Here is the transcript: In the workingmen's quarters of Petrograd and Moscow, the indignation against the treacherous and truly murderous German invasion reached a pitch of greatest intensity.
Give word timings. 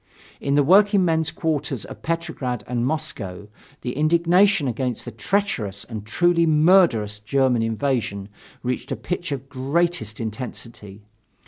In 0.39 0.55
the 0.55 0.63
workingmen's 0.63 1.29
quarters 1.29 1.85
of 1.85 2.01
Petrograd 2.01 2.63
and 2.65 2.87
Moscow, 2.87 3.49
the 3.81 3.95
indignation 3.95 4.67
against 4.67 5.05
the 5.05 5.11
treacherous 5.11 5.83
and 5.83 6.07
truly 6.07 6.47
murderous 6.47 7.19
German 7.19 7.61
invasion 7.61 8.27
reached 8.63 8.91
a 8.91 8.95
pitch 8.95 9.31
of 9.31 9.47
greatest 9.47 10.19
intensity. 10.19 11.03